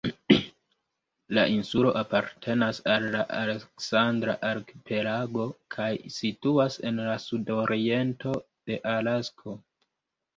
La 1.37 1.41
insulo 1.55 1.89
apartenas 1.99 2.79
al 2.93 3.03
la 3.15 3.19
"Aleksandra 3.39 4.35
arkipelago" 4.49 5.45
kaj 5.75 5.89
situas 6.15 6.79
en 6.91 7.03
la 7.09 7.19
sudoriento 7.25 8.33
de 8.71 8.79
Alasko. 8.95 9.55